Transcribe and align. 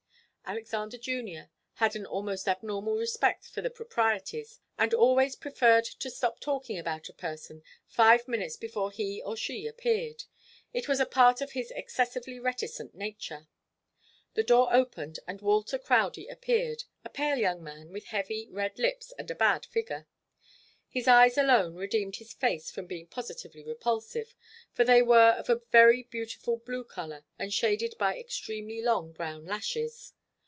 Alexander 0.51 0.97
Junior 0.97 1.49
had 1.75 1.95
an 1.95 2.05
almost 2.05 2.45
abnormal 2.45 2.97
respect 2.97 3.45
for 3.47 3.61
the 3.61 3.69
proprieties, 3.69 4.59
and 4.77 4.93
always 4.93 5.33
preferred 5.37 5.85
to 5.85 6.09
stop 6.09 6.41
talking 6.41 6.77
about 6.77 7.07
a 7.07 7.13
person 7.13 7.63
five 7.87 8.27
minutes 8.27 8.57
before 8.57 8.91
he 8.91 9.21
or 9.23 9.37
she 9.37 9.65
appeared. 9.65 10.25
It 10.73 10.89
was 10.89 10.99
a 10.99 11.05
part 11.05 11.39
of 11.39 11.53
his 11.53 11.71
excessively 11.71 12.37
reticent 12.37 12.93
nature. 12.93 13.47
The 14.33 14.43
door 14.43 14.73
opened 14.73 15.19
and 15.25 15.41
Walter 15.41 15.79
Crowdie 15.79 16.27
appeared, 16.27 16.83
a 17.05 17.09
pale 17.09 17.37
young 17.37 17.63
man 17.63 17.93
with 17.93 18.07
heavy, 18.07 18.49
red 18.51 18.77
lips 18.77 19.13
and 19.17 19.31
a 19.31 19.35
bad 19.35 19.65
figure. 19.67 20.05
His 20.89 21.07
eyes 21.07 21.37
alone 21.37 21.75
redeemed 21.75 22.17
his 22.17 22.33
face 22.33 22.69
from 22.69 22.87
being 22.87 23.07
positively 23.07 23.63
repulsive, 23.63 24.35
for 24.73 24.83
they 24.83 25.01
were 25.01 25.29
of 25.31 25.49
a 25.49 25.61
very 25.71 26.03
beautiful 26.03 26.57
blue 26.57 26.83
colour 26.83 27.23
and 27.39 27.53
shaded 27.53 27.95
by 27.97 28.17
extremely 28.19 28.81
long 28.81 29.13
brown 29.13 29.45
lashes. 29.45 30.11